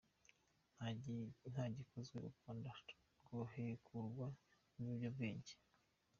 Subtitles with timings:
[1.51, 2.71] Nta gikozwe, u Rwanda
[3.25, 4.25] rwahekurwa
[4.77, 5.53] n’ibiyobyabwenge.